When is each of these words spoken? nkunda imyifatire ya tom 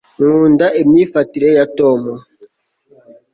nkunda 0.19 0.65
imyifatire 0.81 1.49
ya 1.57 1.65
tom 1.77 2.01